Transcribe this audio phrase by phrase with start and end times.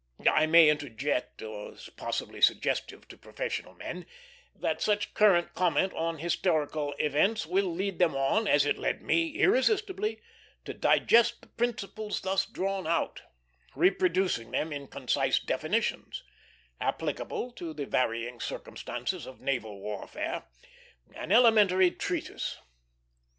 [0.31, 4.07] I may interject, as possibly suggestive to professional men,
[4.55, 9.29] that such current comment on historical events will lead them on, as it led me
[9.35, 10.19] irresistibly,
[10.65, 13.21] to digest the principles thus drawn out;
[13.75, 16.23] reproducing them in concise definitions,
[16.79, 20.45] applicable to the varying circumstances of naval warfare,
[21.13, 22.57] an elementary treatise.